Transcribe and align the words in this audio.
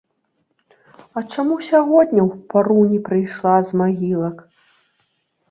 А 1.19 1.21
чаму 1.33 1.57
сягоння 1.67 2.21
ў 2.29 2.31
пару 2.55 2.79
не 2.95 2.99
прыйшла 3.11 3.53
з 3.69 3.83
магілак? 3.83 4.37